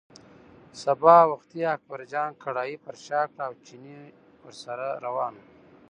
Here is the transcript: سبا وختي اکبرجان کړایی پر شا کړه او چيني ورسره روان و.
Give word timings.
سبا 0.83 1.17
وختي 1.31 1.61
اکبرجان 1.75 2.29
کړایی 2.43 2.75
پر 2.85 2.95
شا 3.05 3.21
کړه 3.31 3.43
او 3.47 3.53
چيني 3.65 3.97
ورسره 4.43 4.87
روان 5.05 5.33
و. 5.37 5.41